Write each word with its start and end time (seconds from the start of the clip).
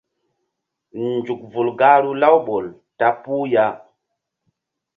Nzuk 1.03 1.41
vul 1.51 1.69
gahru 1.79 2.11
Laouɓol 2.21 2.65
ta 2.97 3.07
puh 3.23 3.45
ya. 3.53 3.65